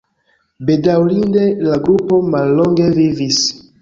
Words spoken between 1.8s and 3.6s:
grupo mallonge vivis.